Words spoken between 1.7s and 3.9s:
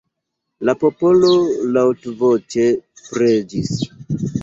laŭtvoĉe preĝis.